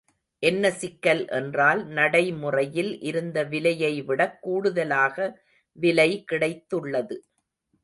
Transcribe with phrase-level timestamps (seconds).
[0.43, 5.15] என்ன சிக்கல் என்றால் நடைமுறையில் இருந்த விலையைவிடக் கூடுதலாக
[5.77, 7.17] விலை கிடைத்துள்ளது.